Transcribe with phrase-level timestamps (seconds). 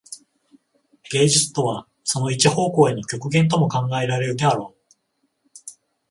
[1.11, 4.95] 芸術とはその一方向への極限とも考えられるであろう。